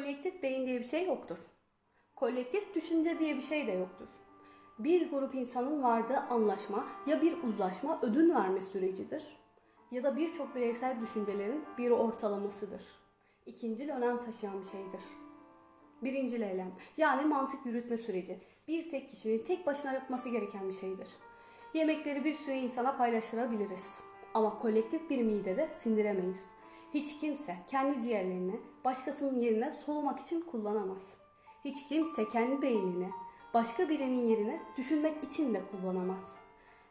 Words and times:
Kolektif 0.00 0.42
beyin 0.42 0.66
diye 0.66 0.78
bir 0.78 0.84
şey 0.84 1.06
yoktur. 1.06 1.38
Kolektif 2.16 2.74
düşünce 2.74 3.18
diye 3.18 3.36
bir 3.36 3.40
şey 3.42 3.66
de 3.66 3.72
yoktur. 3.72 4.08
Bir 4.78 5.10
grup 5.10 5.34
insanın 5.34 5.82
vardığı 5.82 6.16
anlaşma 6.16 6.86
ya 7.06 7.22
bir 7.22 7.42
uzlaşma 7.42 8.00
ödün 8.02 8.34
verme 8.34 8.62
sürecidir 8.62 9.22
ya 9.90 10.04
da 10.04 10.16
birçok 10.16 10.54
bireysel 10.54 11.00
düşüncelerin 11.00 11.64
bir 11.78 11.90
ortalamasıdır. 11.90 12.82
İkincil 13.46 13.88
önem 13.88 14.24
taşıyan 14.24 14.60
bir 14.60 14.66
şeydir. 14.66 15.00
Birinci 16.02 16.36
eylem 16.36 16.72
yani 16.96 17.24
mantık 17.24 17.66
yürütme 17.66 17.98
süreci 17.98 18.38
bir 18.68 18.90
tek 18.90 19.10
kişinin 19.10 19.44
tek 19.44 19.66
başına 19.66 19.92
yapması 19.92 20.28
gereken 20.28 20.68
bir 20.68 20.74
şeydir. 20.74 21.08
Yemekleri 21.74 22.24
bir 22.24 22.34
sürü 22.34 22.54
insana 22.54 22.96
paylaştırabiliriz 22.96 24.00
ama 24.34 24.58
kolektif 24.58 25.10
bir 25.10 25.22
midede 25.22 25.70
sindiremeyiz. 25.74 26.59
Hiç 26.94 27.18
kimse 27.18 27.56
kendi 27.66 28.02
ciğerlerini 28.02 28.60
başkasının 28.84 29.40
yerine 29.40 29.72
solumak 29.72 30.20
için 30.20 30.40
kullanamaz. 30.40 31.14
Hiç 31.64 31.88
kimse 31.88 32.28
kendi 32.28 32.62
beynini 32.62 33.10
başka 33.54 33.88
birinin 33.88 34.24
yerine 34.24 34.62
düşünmek 34.76 35.24
için 35.24 35.54
de 35.54 35.62
kullanamaz. 35.70 36.34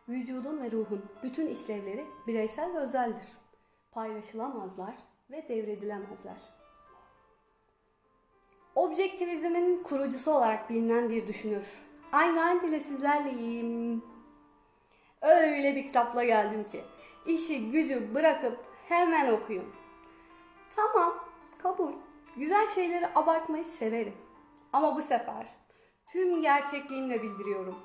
Vücudun 0.10 0.64
ve 0.64 0.72
ruhun 0.72 1.06
bütün 1.24 1.48
işlevleri 1.48 2.06
bireysel 2.28 2.74
ve 2.74 2.78
özeldir. 2.78 3.28
Paylaşılamazlar 3.92 4.96
ve 5.32 5.48
devredilemezler. 5.50 6.38
Objektivizmin 8.76 9.84
kurucusu 9.84 10.32
olarak 10.32 10.70
bilinen 10.70 11.10
bir 11.10 11.28
düşünür. 11.28 11.80
Ayn 12.12 12.36
Rand 12.36 12.62
ile 12.62 12.80
sizlerleyim. 12.80 14.04
Öyle 15.22 15.76
bir 15.76 15.88
kitapla 15.88 16.24
geldim 16.24 16.68
ki 16.68 16.82
işi 17.26 17.72
gücü 17.72 18.16
bırakıp 18.16 18.58
hemen 18.90 19.32
okuyun. 19.32 19.66
Tamam, 20.80 21.16
kabul. 21.58 21.92
Güzel 22.38 22.70
şeyleri 22.70 23.08
abartmayı 23.16 23.66
severim. 23.66 24.14
Ama 24.74 24.96
bu 24.96 25.02
sefer 25.02 25.48
tüm 26.12 26.42
gerçekliğimle 26.42 27.24
bildiriyorum. 27.24 27.76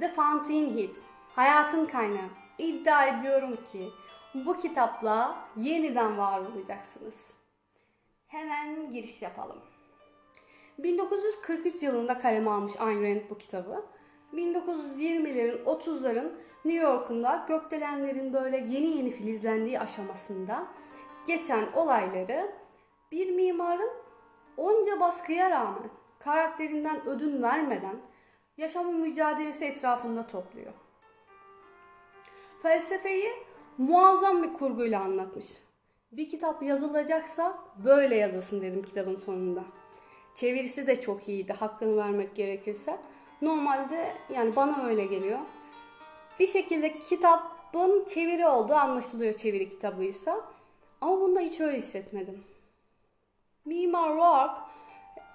The 0.00 0.08
Fountainhead, 0.08 0.96
hayatın 1.34 1.86
kaynağı. 1.86 2.28
İddia 2.58 3.06
ediyorum 3.06 3.56
ki 3.72 3.90
bu 4.34 4.56
kitapla 4.56 5.38
yeniden 5.56 6.18
var 6.18 6.40
olacaksınız. 6.40 7.34
Hemen 8.26 8.92
giriş 8.92 9.22
yapalım. 9.22 9.58
1943 10.78 11.82
yılında 11.82 12.18
kaleme 12.18 12.50
almış 12.50 12.72
Ayn 12.80 13.02
Rand 13.02 13.30
bu 13.30 13.38
kitabı. 13.38 13.84
1920'lerin 14.32 15.64
30'ların 15.64 16.32
New 16.64 16.82
York'unda 16.86 17.44
gökdelenlerin 17.48 18.32
böyle 18.32 18.56
yeni 18.56 18.96
yeni 18.96 19.10
filizlendiği 19.10 19.80
aşamasında 19.80 20.66
geçen 21.26 21.72
olayları 21.72 22.52
bir 23.12 23.30
mimarın 23.30 23.90
onca 24.56 25.00
baskıya 25.00 25.50
rağmen 25.50 25.90
karakterinden 26.18 27.06
ödün 27.06 27.42
vermeden 27.42 27.96
yaşamın 28.56 29.00
mücadelesi 29.00 29.64
etrafında 29.64 30.26
topluyor. 30.26 30.72
Felsefeyi 32.62 33.32
muazzam 33.78 34.42
bir 34.42 34.52
kurguyla 34.52 35.00
anlatmış. 35.00 35.46
Bir 36.12 36.28
kitap 36.28 36.62
yazılacaksa 36.62 37.58
böyle 37.84 38.16
yazılsın 38.16 38.60
dedim 38.60 38.82
kitabın 38.82 39.16
sonunda. 39.16 39.64
Çevirisi 40.34 40.86
de 40.86 41.00
çok 41.00 41.28
iyiydi 41.28 41.52
hakkını 41.52 41.96
vermek 41.96 42.34
gerekirse. 42.34 42.98
Normalde 43.42 44.12
yani 44.34 44.56
bana 44.56 44.86
öyle 44.86 45.06
geliyor. 45.06 45.38
Bir 46.40 46.46
şekilde 46.46 46.98
kitabın 46.98 48.04
çeviri 48.04 48.46
olduğu 48.46 48.74
anlaşılıyor 48.74 49.32
çeviri 49.32 49.68
kitabıysa. 49.68 50.40
Ama 51.02 51.20
bunda 51.20 51.40
hiç 51.40 51.60
öyle 51.60 51.78
hissetmedim. 51.78 52.44
Mimar 53.64 54.16
Rourke 54.16 54.60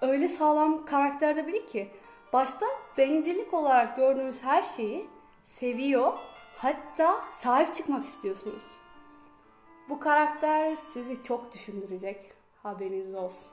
öyle 0.01 0.29
sağlam 0.29 0.85
karakterde 0.85 1.47
biri 1.47 1.65
ki 1.65 1.91
başta 2.33 2.65
bencillik 2.97 3.53
olarak 3.53 3.95
gördüğünüz 3.95 4.43
her 4.43 4.64
şeyi 4.64 5.08
seviyor 5.43 6.17
hatta 6.58 7.25
sahip 7.31 7.75
çıkmak 7.75 8.05
istiyorsunuz. 8.05 8.64
Bu 9.89 9.99
karakter 9.99 10.75
sizi 10.75 11.23
çok 11.23 11.53
düşündürecek 11.53 12.31
haberiniz 12.63 13.15
olsun. 13.15 13.47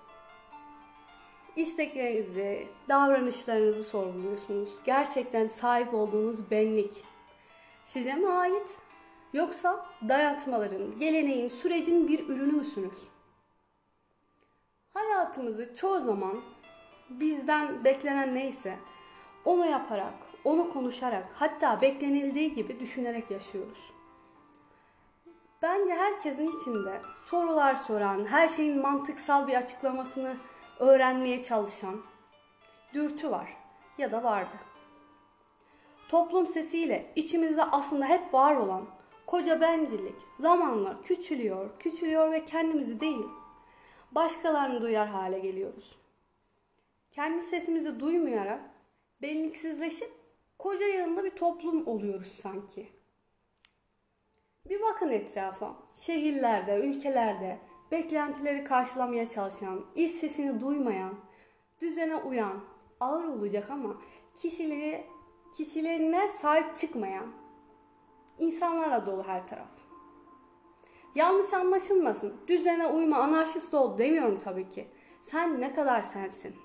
İsteklerinizi, 1.57 2.69
davranışlarınızı 2.89 3.85
sorguluyorsunuz. 3.85 4.69
Gerçekten 4.85 5.47
sahip 5.47 5.95
olduğunuz 5.95 6.51
benlik 6.51 7.05
size 7.85 8.15
mi 8.15 8.29
ait? 8.29 8.84
Yoksa 9.35 9.87
dayatmaların, 10.09 10.99
geleneğin, 10.99 11.49
sürecin 11.49 12.09
bir 12.09 12.29
ürünü 12.29 12.53
müsünüz? 12.53 12.99
Hayatımızı 14.95 15.75
çoğu 15.75 16.01
zaman 16.01 16.41
bizden 17.11 17.85
beklenen 17.85 18.35
neyse 18.35 18.79
onu 19.45 19.67
yaparak, 19.67 20.15
onu 20.45 20.73
konuşarak, 20.73 21.27
hatta 21.35 21.81
beklenildiği 21.81 22.55
gibi 22.55 22.81
düşünerek 22.81 23.31
yaşıyoruz. 23.31 23.93
Bence 25.63 25.95
herkesin 25.95 26.61
içinde 26.61 27.01
sorular 27.25 27.75
soran, 27.75 28.27
her 28.27 28.49
şeyin 28.49 28.81
mantıksal 28.81 29.47
bir 29.47 29.55
açıklamasını 29.55 30.37
öğrenmeye 30.79 31.43
çalışan 31.43 32.03
dürtü 32.93 33.31
var 33.31 33.57
ya 33.99 34.13
da 34.13 34.25
vardı. 34.25 34.57
Toplum 36.09 36.47
sesiyle 36.47 37.13
içimizde 37.17 37.63
aslında 37.63 38.07
hep 38.07 38.35
var 38.35 38.57
olan 38.57 38.87
koca 39.27 39.61
bencillik 39.61 40.17
zamanla 40.39 41.03
küçülüyor, 41.03 41.79
küçülüyor 41.79 42.33
ve 42.33 42.45
kendimizi 42.45 43.01
değil, 43.01 43.27
başkalarını 44.13 44.83
duyar 44.83 45.09
hale 45.09 45.39
geliyoruz. 45.39 45.97
Kendi 47.11 47.43
sesimizi 47.43 48.01
duymayarak 48.01 48.61
benliksizleşip 49.23 50.11
koca 50.59 50.87
yanında 50.87 51.25
bir 51.25 51.31
toplum 51.31 51.87
oluyoruz 51.87 52.33
sanki. 52.43 52.89
Bir 54.69 54.83
bakın 54.83 55.09
etrafa. 55.09 55.77
Şehirlerde, 55.97 56.77
ülkelerde 56.77 57.59
beklentileri 57.91 58.65
karşılamaya 58.65 59.27
çalışan, 59.27 59.87
iç 59.95 60.11
sesini 60.11 60.61
duymayan, 60.61 61.15
düzene 61.81 62.17
uyan, 62.17 62.65
ağır 63.01 63.25
olacak 63.25 63.71
ama 63.71 63.97
kişiliği, 64.37 65.07
kişilerine 65.57 66.31
sahip 66.31 66.77
çıkmayan 66.77 67.44
insanlarla 68.39 69.07
dolu 69.07 69.23
her 69.23 69.47
taraf. 69.47 69.69
Yanlış 71.15 71.53
anlaşılmasın. 71.53 72.35
Düzene 72.47 72.87
uyma, 72.87 73.17
anarşist 73.17 73.75
ol 73.75 73.99
demiyorum 73.99 74.39
tabii 74.39 74.69
ki. 74.69 74.89
Sen 75.23 75.61
ne 75.61 75.73
kadar 75.73 76.03
sensin? 76.03 76.57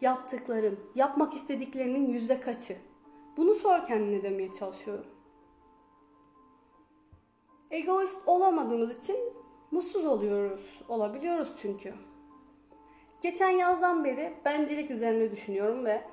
Yaptıkların, 0.00 0.80
yapmak 0.94 1.34
istediklerinin 1.34 2.08
yüzde 2.10 2.40
kaçı? 2.40 2.76
Bunu 3.36 3.54
sor 3.54 3.84
kendine 3.84 4.22
demeye 4.22 4.52
çalışıyorum. 4.52 5.06
Egoist 7.70 8.18
olamadığımız 8.26 8.98
için 8.98 9.16
mutsuz 9.70 10.06
oluyoruz. 10.06 10.80
Olabiliyoruz 10.88 11.52
çünkü. 11.62 11.94
Geçen 13.20 13.50
yazdan 13.50 14.04
beri 14.04 14.34
bencilik 14.44 14.90
üzerine 14.90 15.30
düşünüyorum 15.30 15.84
ve 15.84 16.04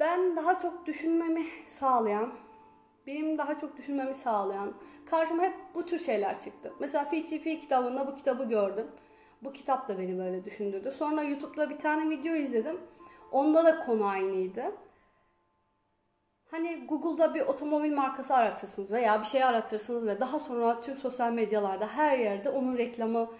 ben 0.00 0.36
daha 0.36 0.58
çok 0.58 0.86
düşünmemi 0.86 1.44
sağlayan, 1.68 2.32
benim 3.06 3.38
daha 3.38 3.58
çok 3.58 3.76
düşünmemi 3.76 4.14
sağlayan, 4.14 4.74
karşıma 5.06 5.42
hep 5.42 5.54
bu 5.74 5.86
tür 5.86 5.98
şeyler 5.98 6.40
çıktı. 6.40 6.72
Mesela 6.80 7.04
FGP 7.04 7.60
kitabında 7.60 8.06
bu 8.06 8.14
kitabı 8.14 8.44
gördüm. 8.44 8.86
Bu 9.42 9.52
kitap 9.52 9.88
da 9.88 9.98
beni 9.98 10.18
böyle 10.18 10.44
düşündürdü. 10.44 10.90
Sonra 10.90 11.22
YouTube'da 11.22 11.70
bir 11.70 11.78
tane 11.78 12.10
video 12.10 12.34
izledim. 12.34 12.80
Onda 13.32 13.64
da 13.64 13.80
konu 13.80 14.06
aynıydı. 14.06 14.72
Hani 16.50 16.86
Google'da 16.86 17.34
bir 17.34 17.40
otomobil 17.40 17.92
markası 17.92 18.34
aratırsınız 18.34 18.92
veya 18.92 19.20
bir 19.20 19.26
şey 19.26 19.44
aratırsınız 19.44 20.06
ve 20.06 20.20
daha 20.20 20.38
sonra 20.38 20.80
tüm 20.80 20.96
sosyal 20.96 21.32
medyalarda 21.32 21.88
her 21.88 22.18
yerde 22.18 22.50
onun 22.50 22.78
reklamı 22.78 23.30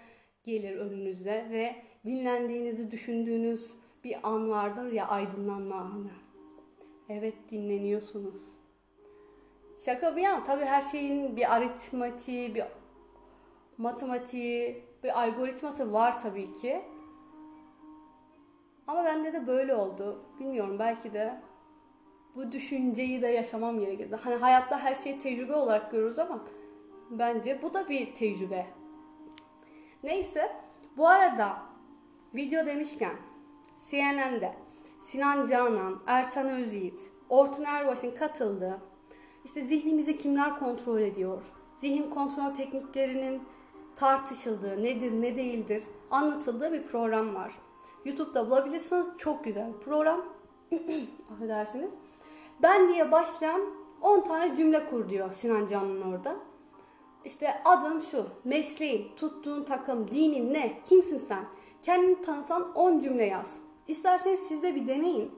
gelir 0.43 0.77
önünüze 0.77 1.47
ve 1.51 1.75
dinlendiğinizi 2.05 2.91
düşündüğünüz 2.91 3.71
bir 4.03 4.17
an 4.23 4.49
vardır 4.49 4.91
ya 4.91 5.07
aydınlanma 5.07 5.75
anı. 5.75 6.11
Evet 7.09 7.35
dinleniyorsunuz. 7.49 8.41
Şaka 9.77 10.15
bir 10.15 10.21
yana 10.21 10.43
tabii 10.43 10.65
her 10.65 10.81
şeyin 10.81 11.35
bir 11.35 11.55
aritmatiği, 11.55 12.55
bir 12.55 12.63
matematiği, 13.77 14.83
bir 15.03 15.21
algoritması 15.21 15.93
var 15.93 16.19
tabii 16.19 16.53
ki. 16.53 16.81
Ama 18.87 19.05
bende 19.05 19.33
de 19.33 19.47
böyle 19.47 19.75
oldu. 19.75 20.25
Bilmiyorum 20.39 20.79
belki 20.79 21.13
de 21.13 21.41
bu 22.35 22.51
düşünceyi 22.51 23.21
de 23.21 23.27
yaşamam 23.27 23.79
gerekirdi. 23.79 24.15
Hani 24.15 24.35
hayatta 24.35 24.79
her 24.79 24.95
şeyi 24.95 25.19
tecrübe 25.19 25.53
olarak 25.53 25.91
görürüz 25.91 26.19
ama 26.19 26.43
bence 27.09 27.61
bu 27.61 27.73
da 27.73 27.89
bir 27.89 28.15
tecrübe. 28.15 28.65
Neyse 30.03 30.55
bu 30.97 31.07
arada 31.07 31.57
video 32.35 32.65
demişken 32.65 33.15
CNN'de 33.89 34.53
Sinan 34.99 35.45
Canan, 35.45 36.01
Ertan 36.07 36.49
Özyiğit, 36.49 37.11
Ortun 37.29 37.63
Erbaş'ın 37.63 38.15
katıldığı 38.15 38.81
işte 39.45 39.63
zihnimizi 39.63 40.17
kimler 40.17 40.59
kontrol 40.59 40.99
ediyor, 40.99 41.43
zihin 41.77 42.09
kontrol 42.09 42.55
tekniklerinin 42.55 43.41
tartışıldığı, 43.95 44.83
nedir 44.83 45.21
ne 45.21 45.35
değildir 45.35 45.83
anlatıldığı 46.11 46.73
bir 46.73 46.83
program 46.83 47.35
var. 47.35 47.51
YouTube'da 48.05 48.47
bulabilirsiniz. 48.47 49.07
Çok 49.17 49.43
güzel 49.43 49.73
bir 49.73 49.79
program. 49.79 50.25
Affedersiniz. 51.33 51.93
Ben 52.61 52.93
diye 52.93 53.11
başlayan 53.11 53.61
10 54.01 54.21
tane 54.21 54.55
cümle 54.55 54.85
kur 54.85 55.09
diyor 55.09 55.31
Sinan 55.31 55.67
Can'ın 55.67 56.01
orada. 56.01 56.35
İşte 57.25 57.63
adım 57.65 58.01
şu, 58.01 58.25
mesleğin, 58.43 59.11
tuttuğun 59.15 59.63
takım, 59.63 60.11
dinin 60.11 60.53
ne, 60.53 60.81
kimsin 60.83 61.17
sen? 61.17 61.43
Kendini 61.81 62.21
tanıtan 62.21 62.73
10 62.73 62.99
cümle 62.99 63.25
yaz. 63.25 63.59
İsterseniz 63.87 64.39
siz 64.39 64.63
de 64.63 64.75
bir 64.75 64.87
deneyin. 64.87 65.31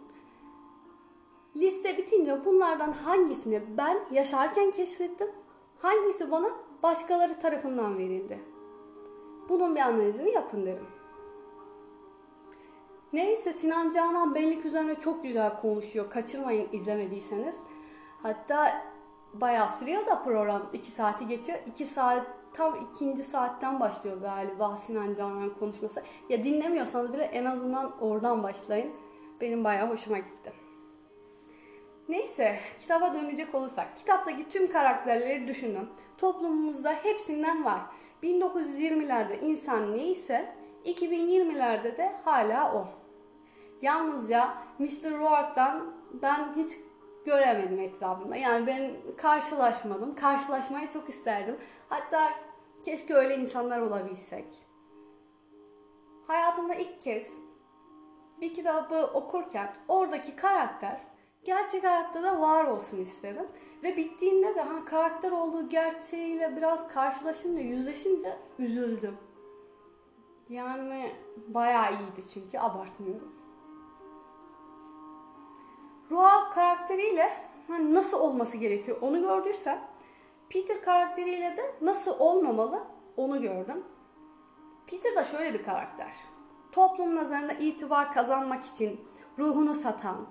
Liste 1.59 1.97
bitince 1.97 2.45
bunlardan 2.45 2.91
hangisini 2.91 3.61
ben 3.77 3.99
yaşarken 4.11 4.71
keşfettim, 4.71 5.27
hangisi 5.79 6.31
bana 6.31 6.49
başkaları 6.83 7.39
tarafından 7.39 7.97
verildi. 7.97 8.39
Bunun 9.49 9.75
bir 9.75 9.79
analizini 9.79 10.31
yapın 10.31 10.65
derim. 10.65 10.87
Neyse 13.13 13.53
Sinan 13.53 13.91
Canan 13.91 14.35
bellik 14.35 14.65
üzerine 14.65 14.95
çok 14.95 15.23
güzel 15.23 15.61
konuşuyor. 15.61 16.09
Kaçırmayın 16.09 16.69
izlemediyseniz. 16.71 17.57
Hatta 18.23 18.81
bayağı 19.33 19.67
sürüyor 19.67 20.05
da 20.05 20.23
program. 20.23 20.69
2 20.73 20.91
saati 20.91 21.27
geçiyor. 21.27 21.57
2 21.65 21.85
saat 21.85 22.27
tam 22.53 22.75
ikinci 22.75 23.23
saatten 23.23 23.79
başlıyor 23.79 24.21
galiba 24.21 24.75
Sinan 24.75 25.13
Canan 25.13 25.49
konuşması. 25.59 26.03
Ya 26.29 26.43
dinlemiyorsanız 26.43 27.13
bile 27.13 27.23
en 27.23 27.45
azından 27.45 27.99
oradan 28.01 28.43
başlayın. 28.43 28.91
Benim 29.41 29.63
bayağı 29.63 29.89
hoşuma 29.89 30.17
gitti. 30.17 30.66
Neyse 32.09 32.55
kitaba 32.79 33.13
dönecek 33.13 33.55
olursak. 33.55 33.97
Kitaptaki 33.97 34.49
tüm 34.49 34.71
karakterleri 34.71 35.47
düşünün. 35.47 35.89
Toplumumuzda 36.17 36.91
hepsinden 36.91 37.65
var. 37.65 37.81
1920'lerde 38.23 39.39
insan 39.39 39.97
neyse 39.97 40.55
2020'lerde 40.85 41.97
de 41.97 42.15
hala 42.25 42.73
o. 42.75 42.87
Yalnızca 43.81 44.53
Mr. 44.79 45.19
Rourke'dan 45.19 45.93
ben 46.13 46.53
hiç 46.55 46.77
göremedim 47.25 47.79
etrafımda. 47.79 48.35
Yani 48.35 48.67
ben 48.67 48.91
karşılaşmadım. 49.17 50.15
Karşılaşmayı 50.15 50.89
çok 50.89 51.09
isterdim. 51.09 51.57
Hatta 51.89 52.29
keşke 52.85 53.13
öyle 53.13 53.37
insanlar 53.37 53.79
olabilsek. 53.81 54.45
Hayatımda 56.27 56.75
ilk 56.75 56.99
kez 56.99 57.33
bir 58.41 58.53
kitabı 58.53 59.09
okurken 59.13 59.73
oradaki 59.87 60.35
karakter 60.35 61.06
gerçek 61.47 61.83
hayatta 61.83 62.23
da 62.23 62.39
var 62.39 62.65
olsun 62.65 62.97
istedim. 62.97 63.47
Ve 63.83 63.97
bittiğinde 63.97 64.55
de 64.55 64.61
hani 64.61 64.85
karakter 64.85 65.31
olduğu 65.31 65.69
gerçeğiyle 65.69 66.55
biraz 66.55 66.87
karşılaşınca, 66.87 67.61
yüzleşince 67.61 68.37
üzüldüm. 68.59 69.17
Yani 70.49 71.11
bayağı 71.47 71.91
iyiydi 71.91 72.29
çünkü 72.33 72.59
abartmıyorum. 72.59 73.33
Roa 76.11 76.49
karakteriyle 76.49 77.37
hani 77.67 77.93
nasıl 77.93 78.19
olması 78.19 78.57
gerekiyor 78.57 78.97
onu 79.01 79.21
gördüysem 79.21 79.81
Peter 80.49 80.81
karakteriyle 80.81 81.57
de 81.57 81.75
nasıl 81.81 82.19
olmamalı 82.19 82.83
onu 83.17 83.41
gördüm. 83.41 83.83
Peter 84.87 85.15
da 85.15 85.23
şöyle 85.23 85.53
bir 85.53 85.63
karakter. 85.63 86.11
Toplum 86.71 87.15
nazarında 87.15 87.53
itibar 87.53 88.13
kazanmak 88.13 88.65
için 88.65 89.01
ruhunu 89.39 89.75
satan, 89.75 90.27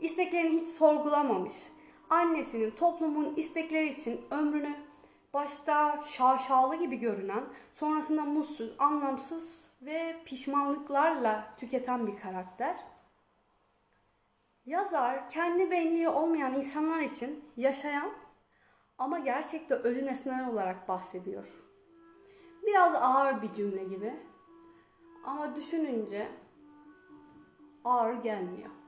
isteklerini 0.00 0.60
hiç 0.60 0.68
sorgulamamış, 0.68 1.52
annesinin 2.10 2.70
toplumun 2.70 3.34
istekleri 3.36 3.88
için 3.88 4.20
ömrünü 4.30 4.74
başta 5.34 6.00
şaşalı 6.02 6.76
gibi 6.76 6.96
görünen, 6.96 7.44
sonrasında 7.72 8.24
mutsuz, 8.24 8.74
anlamsız 8.78 9.70
ve 9.82 10.16
pişmanlıklarla 10.24 11.54
tüketen 11.56 12.06
bir 12.06 12.16
karakter. 12.16 12.76
Yazar 14.66 15.28
kendi 15.28 15.70
benliği 15.70 16.08
olmayan 16.08 16.54
insanlar 16.54 17.00
için 17.00 17.44
yaşayan 17.56 18.10
ama 18.98 19.18
gerçekte 19.18 19.74
ölü 19.74 20.06
nesneler 20.06 20.48
olarak 20.48 20.88
bahsediyor. 20.88 21.60
Biraz 22.66 22.94
ağır 22.94 23.42
bir 23.42 23.52
cümle 23.52 23.84
gibi 23.84 24.14
ama 25.24 25.56
düşününce 25.56 26.28
ağır 27.84 28.14
gelmiyor. 28.14 28.79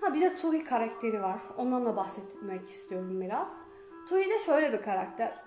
Ha 0.00 0.14
bir 0.14 0.20
de 0.20 0.36
Tuhi 0.36 0.64
karakteri 0.64 1.22
var. 1.22 1.38
Ondan 1.56 1.86
da 1.86 1.96
bahsetmek 1.96 2.70
istiyorum 2.70 3.20
biraz. 3.20 3.60
Tuhi 4.08 4.30
de 4.30 4.38
şöyle 4.38 4.72
bir 4.72 4.82
karakter. 4.82 5.38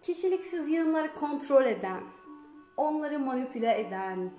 Kişiliksiz 0.00 0.68
yığınları 0.68 1.14
kontrol 1.14 1.64
eden, 1.64 2.00
onları 2.76 3.18
manipüle 3.18 3.80
eden, 3.80 4.30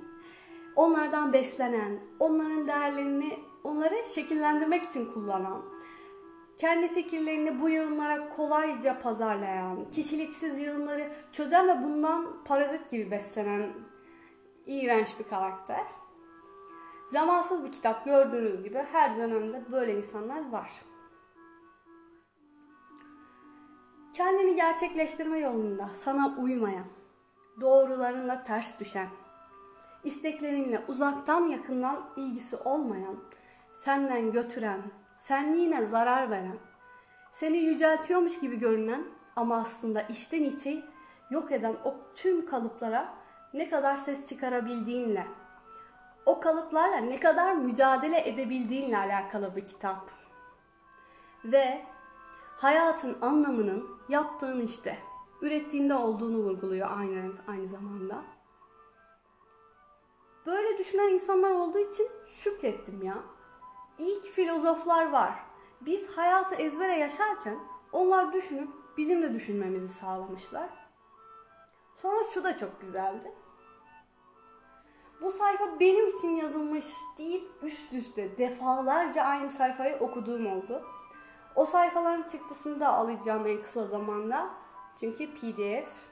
onlardan 0.75 1.33
beslenen, 1.33 1.99
onların 2.19 2.67
değerlerini 2.67 3.39
onları 3.63 3.95
şekillendirmek 4.15 4.83
için 4.83 5.13
kullanan, 5.13 5.65
kendi 6.57 6.87
fikirlerini 6.87 7.61
bu 7.61 7.69
yığınlara 7.69 8.29
kolayca 8.29 8.99
pazarlayan, 8.99 9.89
kişiliksiz 9.91 10.59
yığınları 10.59 11.11
çözen 11.31 11.67
ve 11.67 11.83
bundan 11.83 12.43
parazit 12.45 12.89
gibi 12.89 13.11
beslenen 13.11 13.73
iğrenç 14.65 15.19
bir 15.19 15.23
karakter. 15.23 15.83
Zamansız 17.07 17.63
bir 17.65 17.71
kitap 17.71 18.05
gördüğünüz 18.05 18.63
gibi 18.63 18.85
her 18.91 19.17
dönemde 19.17 19.63
böyle 19.71 19.97
insanlar 19.97 20.51
var. 20.51 20.71
Kendini 24.13 24.55
gerçekleştirme 24.55 25.37
yolunda 25.39 25.89
sana 25.93 26.35
uymayan, 26.37 26.85
doğrularınla 27.61 28.43
ters 28.43 28.79
düşen, 28.79 29.07
isteklerinle 30.03 30.81
uzaktan 30.87 31.47
yakından 31.47 32.09
ilgisi 32.15 32.55
olmayan, 32.55 33.15
senden 33.73 34.31
götüren, 34.31 34.81
senliğine 35.17 35.85
zarar 35.85 36.29
veren, 36.29 36.57
seni 37.31 37.57
yüceltiyormuş 37.57 38.39
gibi 38.39 38.59
görünen 38.59 39.03
ama 39.35 39.57
aslında 39.57 40.01
içten 40.01 40.43
içe 40.43 40.83
yok 41.29 41.51
eden 41.51 41.75
o 41.83 41.95
tüm 42.15 42.45
kalıplara 42.45 43.13
ne 43.53 43.69
kadar 43.69 43.97
ses 43.97 44.29
çıkarabildiğinle, 44.29 45.27
o 46.27 46.39
kalıplarla 46.39 46.97
ne 46.97 47.19
kadar 47.19 47.53
mücadele 47.53 48.29
edebildiğinle 48.29 48.97
alakalı 48.97 49.55
bir 49.55 49.67
kitap. 49.67 50.11
Ve 51.45 51.85
hayatın 52.57 53.17
anlamının 53.21 53.89
yaptığın 54.09 54.59
işte, 54.59 54.97
ürettiğinde 55.41 55.95
olduğunu 55.95 56.37
vurguluyor 56.37 56.89
aynı, 56.97 57.31
aynı 57.47 57.67
zamanda. 57.67 58.23
Böyle 60.45 60.77
düşünen 60.77 61.09
insanlar 61.09 61.51
olduğu 61.51 61.79
için 61.79 62.09
şükrettim 62.25 63.01
ya. 63.01 63.17
İlk 63.97 64.23
filozoflar 64.23 65.11
var. 65.11 65.33
Biz 65.81 66.17
hayatı 66.17 66.55
ezbere 66.55 66.93
yaşarken 66.93 67.59
onlar 67.91 68.33
düşünüp 68.33 68.69
bizim 68.97 69.21
de 69.21 69.33
düşünmemizi 69.33 69.89
sağlamışlar. 69.89 70.69
Sonra 71.95 72.23
şu 72.33 72.43
da 72.43 72.57
çok 72.57 72.81
güzeldi. 72.81 73.31
Bu 75.21 75.31
sayfa 75.31 75.79
benim 75.79 76.15
için 76.17 76.35
yazılmış 76.35 76.85
deyip 77.17 77.51
üst 77.61 77.93
üste 77.93 78.37
defalarca 78.37 79.23
aynı 79.23 79.49
sayfayı 79.49 79.95
okuduğum 79.95 80.47
oldu. 80.47 80.85
O 81.55 81.65
sayfaların 81.65 82.23
çıktısını 82.23 82.79
da 82.79 82.87
alacağım 82.87 83.47
en 83.47 83.61
kısa 83.61 83.87
zamanda. 83.87 84.49
Çünkü 84.99 85.33
PDF. 85.33 86.07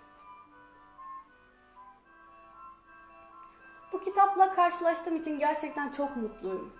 Bu 3.91 3.99
kitapla 3.99 4.53
karşılaştığım 4.53 5.15
için 5.15 5.39
gerçekten 5.39 5.91
çok 5.91 6.17
mutluyum. 6.17 6.73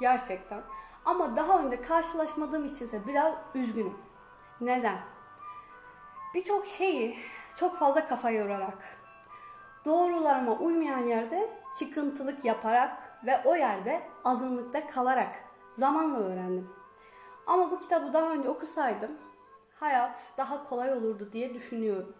Gerçekten. 0.00 0.62
Ama 1.04 1.36
daha 1.36 1.58
önce 1.58 1.80
karşılaşmadığım 1.80 2.64
için 2.64 2.84
ise 2.84 3.06
biraz 3.06 3.34
üzgünüm. 3.54 3.98
Neden? 4.60 4.98
Birçok 6.34 6.66
şeyi 6.66 7.16
çok 7.56 7.76
fazla 7.76 8.06
kafa 8.06 8.30
yorarak, 8.30 8.78
doğrularıma 9.84 10.52
uymayan 10.52 11.02
yerde 11.02 11.50
çıkıntılık 11.78 12.44
yaparak 12.44 12.96
ve 13.26 13.40
o 13.44 13.56
yerde 13.56 14.02
azınlıkta 14.24 14.86
kalarak 14.86 15.34
zamanla 15.78 16.18
öğrendim. 16.18 16.70
Ama 17.46 17.70
bu 17.70 17.78
kitabı 17.78 18.12
daha 18.12 18.32
önce 18.32 18.48
okusaydım 18.48 19.10
hayat 19.80 20.32
daha 20.38 20.64
kolay 20.64 20.92
olurdu 20.92 21.28
diye 21.32 21.54
düşünüyorum. 21.54 22.14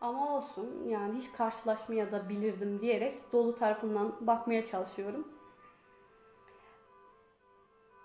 Ama 0.00 0.36
olsun 0.36 0.88
yani 0.88 1.18
hiç 1.18 1.32
karşılaşmaya 1.32 2.12
da 2.12 2.28
bilirdim 2.28 2.80
diyerek 2.80 3.32
dolu 3.32 3.54
tarafından 3.54 4.12
bakmaya 4.20 4.66
çalışıyorum. 4.66 5.28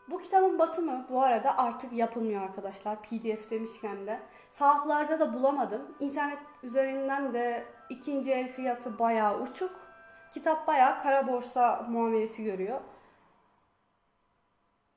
Bu 0.09 0.21
kitabın 0.21 0.59
basımı 0.59 1.05
bu 1.09 1.21
arada 1.21 1.57
artık 1.57 1.93
yapılmıyor 1.93 2.41
arkadaşlar. 2.41 3.01
PDF 3.01 3.49
demişken 3.49 4.07
de. 4.07 4.19
Sahaflarda 4.51 5.19
da 5.19 5.33
bulamadım. 5.33 5.81
İnternet 5.99 6.39
üzerinden 6.63 7.33
de 7.33 7.65
ikinci 7.89 8.31
el 8.31 8.47
fiyatı 8.47 8.99
bayağı 8.99 9.41
uçuk. 9.41 9.87
Kitap 10.33 10.67
bayağı 10.67 10.97
kara 10.97 11.27
borsa 11.27 11.85
muamelesi 11.89 12.43
görüyor. 12.43 12.81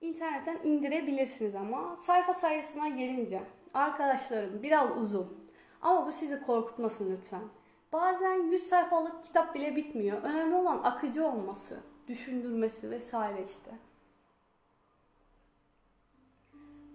İnternetten 0.01 0.59
indirebilirsiniz 0.65 1.55
ama 1.55 1.97
sayfa 1.97 2.35
sayısına 2.35 2.89
gelince 2.89 3.43
arkadaşlarım 3.75 4.63
biraz 4.63 4.99
uzun. 4.99 5.51
Ama 5.83 6.07
bu 6.07 6.13
sizi 6.13 6.43
korkutmasın 6.43 7.17
lütfen. 7.17 7.43
Bazen 7.93 8.43
100 8.43 8.63
sayfalık 8.63 9.25
kitap 9.25 9.55
bile 9.55 9.77
bitmiyor. 9.77 10.23
Önemli 10.23 10.55
olan 10.55 10.81
akıcı 10.85 11.27
olması, 11.27 11.81
düşündürmesi 12.09 12.91
vesaire 12.91 13.45
işte. 13.45 13.71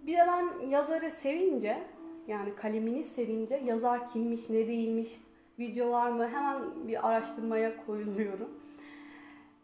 Bir 0.06 0.16
de 0.16 0.26
ben 0.26 0.68
yazarı 0.68 1.10
sevince, 1.10 1.82
yani 2.26 2.54
kalemini 2.56 3.04
sevince 3.04 3.56
yazar 3.56 4.06
kimmiş, 4.06 4.50
ne 4.50 4.68
değilmiş, 4.68 5.20
video 5.58 5.90
var 5.90 6.10
mı 6.10 6.28
hemen 6.28 6.88
bir 6.88 7.08
araştırmaya 7.08 7.86
koyuluyorum. 7.86 8.48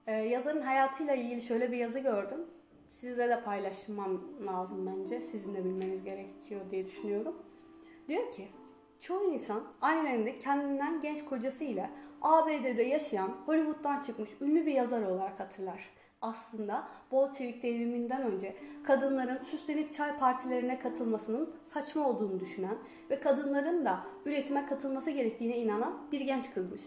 Ee, 0.06 0.12
yazarın 0.12 0.60
hayatıyla 0.60 1.14
ilgili 1.14 1.42
şöyle 1.42 1.72
bir 1.72 1.76
yazı 1.76 1.98
gördüm. 1.98 2.40
Sizle 2.90 3.28
de 3.28 3.42
paylaşmam 3.42 4.20
lazım 4.46 4.86
bence. 4.86 5.20
Sizin 5.20 5.54
de 5.54 5.64
bilmeniz 5.64 6.04
gerekiyor 6.04 6.60
diye 6.70 6.86
düşünüyorum. 6.86 7.36
Diyor 8.08 8.32
ki, 8.32 8.48
çoğu 9.00 9.32
insan 9.32 9.62
Ayn 9.80 10.04
Rand'i 10.04 10.38
kendinden 10.38 11.00
genç 11.00 11.24
kocasıyla 11.24 11.90
ABD'de 12.22 12.82
yaşayan 12.82 13.28
Hollywood'dan 13.46 14.00
çıkmış 14.00 14.30
ünlü 14.40 14.66
bir 14.66 14.72
yazar 14.72 15.02
olarak 15.02 15.40
hatırlar. 15.40 15.90
Aslında 16.22 16.88
Bolşevik 17.10 17.62
devriminden 17.62 18.22
önce 18.22 18.56
kadınların 18.84 19.44
süslenip 19.44 19.92
çay 19.92 20.18
partilerine 20.18 20.78
katılmasının 20.78 21.54
saçma 21.64 22.08
olduğunu 22.08 22.40
düşünen 22.40 22.78
ve 23.10 23.20
kadınların 23.20 23.84
da 23.84 24.00
üretime 24.26 24.66
katılması 24.66 25.10
gerektiğine 25.10 25.56
inanan 25.56 25.98
bir 26.12 26.20
genç 26.20 26.50
kızmış. 26.50 26.80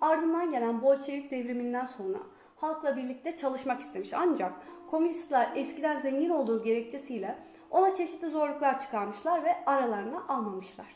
Ardından 0.00 0.50
gelen 0.50 0.82
Bolşevik 0.82 1.30
devriminden 1.30 1.86
sonra 1.86 2.18
halkla 2.56 2.96
birlikte 2.96 3.36
çalışmak 3.36 3.80
istemiş. 3.80 4.14
Ancak 4.14 4.52
komünistler 4.90 5.52
eskiden 5.54 5.96
zengin 5.96 6.30
olduğu 6.30 6.62
gerekçesiyle 6.62 7.38
ona 7.70 7.94
çeşitli 7.94 8.30
zorluklar 8.30 8.80
çıkarmışlar 8.80 9.44
ve 9.44 9.64
aralarına 9.66 10.22
almamışlar. 10.28 10.94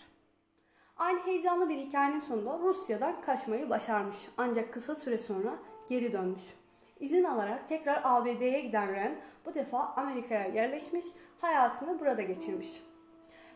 Aynı 0.97 1.21
heyecanlı 1.21 1.69
bir 1.69 1.77
hikayenin 1.77 2.21
sonunda 2.21 2.59
Rusya'dan 2.59 3.21
kaçmayı 3.21 3.71
başarmış. 3.71 4.29
Ancak 4.39 4.73
kısa 4.73 4.95
süre 4.95 5.19
sonra 5.19 5.55
geri 5.89 6.13
dönmüş. 6.13 6.43
İzin 7.01 7.25
alarak 7.25 7.69
tekrar 7.69 8.01
ABD'ye 8.05 8.61
giden 8.61 8.93
Ren 8.93 9.21
bu 9.47 9.55
defa 9.55 9.79
Amerika'ya 9.97 10.47
yerleşmiş, 10.47 11.05
hayatını 11.41 12.01
burada 12.01 12.23
geçirmiş. 12.23 12.83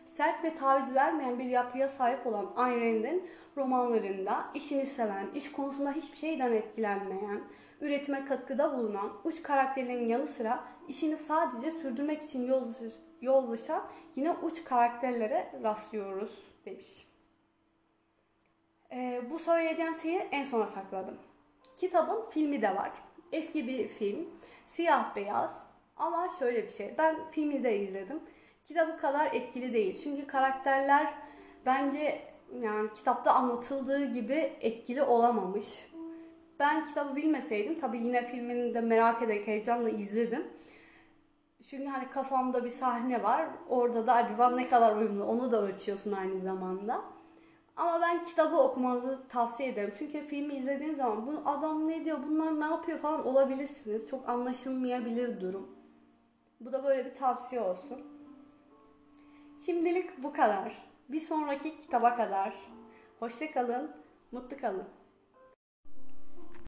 Sert 0.05 0.43
ve 0.43 0.55
taviz 0.55 0.95
vermeyen 0.95 1.39
bir 1.39 1.45
yapıya 1.45 1.89
sahip 1.89 2.27
olan 2.27 2.53
Ayn 2.55 2.81
Rand'in 2.81 3.29
romanlarında 3.57 4.45
işini 4.53 4.85
seven, 4.85 5.27
iş 5.35 5.51
konusunda 5.51 5.91
hiçbir 5.91 6.17
şeyden 6.17 6.51
etkilenmeyen, 6.51 7.41
üretime 7.81 8.25
katkıda 8.25 8.77
bulunan 8.77 9.11
uç 9.23 9.43
karakterlerin 9.43 10.07
yanı 10.07 10.27
sıra 10.27 10.63
işini 10.87 11.17
sadece 11.17 11.71
sürdürmek 11.71 12.23
için 12.23 12.53
yollaşan 13.21 13.83
yine 14.15 14.31
uç 14.31 14.63
karakterlere 14.63 15.51
rastlıyoruz 15.63 16.43
demiş. 16.65 17.07
Ee, 18.91 19.21
bu 19.29 19.39
söyleyeceğim 19.39 19.95
şeyi 19.95 20.17
en 20.17 20.43
sona 20.43 20.67
sakladım. 20.67 21.17
Kitabın 21.77 22.29
filmi 22.29 22.61
de 22.61 22.75
var. 22.75 22.91
Eski 23.31 23.67
bir 23.67 23.87
film. 23.87 24.29
Siyah 24.65 25.15
beyaz. 25.15 25.63
Ama 25.97 26.29
şöyle 26.39 26.63
bir 26.63 26.71
şey. 26.71 26.95
Ben 26.97 27.15
filmi 27.31 27.63
de 27.63 27.79
izledim. 27.79 28.19
Kitabı 28.65 28.97
kadar 28.97 29.29
etkili 29.33 29.73
değil. 29.73 30.01
Çünkü 30.03 30.27
karakterler 30.27 31.13
bence 31.65 32.21
yani 32.61 32.93
kitapta 32.93 33.33
anlatıldığı 33.33 34.05
gibi 34.05 34.53
etkili 34.61 35.03
olamamış. 35.03 35.89
Ben 36.59 36.85
kitabı 36.85 37.15
bilmeseydim 37.15 37.79
tabii 37.79 37.97
yine 37.97 38.31
filmini 38.31 38.73
de 38.73 38.81
merak 38.81 39.21
ederek 39.21 39.47
heyecanla 39.47 39.89
izledim. 39.89 40.47
Çünkü 41.69 41.85
hani 41.85 42.09
kafamda 42.09 42.63
bir 42.63 42.69
sahne 42.69 43.23
var. 43.23 43.47
Orada 43.69 44.07
da 44.07 44.13
acaba 44.13 44.49
ne 44.49 44.69
kadar 44.69 44.95
uyumlu 44.95 45.23
onu 45.23 45.51
da 45.51 45.61
ölçüyorsun 45.61 46.11
aynı 46.11 46.39
zamanda. 46.39 47.03
Ama 47.79 48.01
ben 48.01 48.23
kitabı 48.23 48.57
okumanızı 48.57 49.19
tavsiye 49.29 49.69
ederim. 49.69 49.93
Çünkü 49.97 50.27
filmi 50.27 50.53
izlediğiniz 50.53 50.97
zaman 50.97 51.27
bu 51.27 51.49
adam 51.49 51.87
ne 51.87 52.05
diyor, 52.05 52.19
bunlar 52.27 52.59
ne 52.59 52.65
yapıyor 52.65 52.99
falan 52.99 53.27
olabilirsiniz. 53.27 54.07
Çok 54.07 54.29
anlaşılmayabilir 54.29 55.41
durum. 55.41 55.75
Bu 56.59 56.71
da 56.73 56.83
böyle 56.83 57.05
bir 57.05 57.13
tavsiye 57.13 57.61
olsun. 57.61 58.01
Şimdilik 59.65 60.23
bu 60.23 60.33
kadar. 60.33 60.89
Bir 61.09 61.19
sonraki 61.19 61.79
kitaba 61.79 62.15
kadar. 62.15 62.53
Hoşça 63.19 63.51
kalın, 63.51 63.91
mutlu 64.31 64.57
kalın. 64.57 64.98